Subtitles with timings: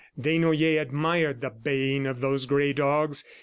[0.19, 3.23] Desnoyers admired the baying of those gray dogs.